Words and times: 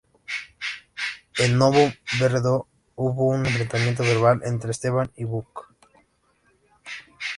En 1.37 1.59
Novo 1.59 1.85
Brdo, 2.19 2.67
hubo 2.95 3.25
un 3.27 3.45
enfrentamiento 3.45 4.01
verbal 4.01 4.41
entre 4.45 4.71
Esteban 4.71 5.11
y 5.15 5.25
Vuk. 5.25 5.75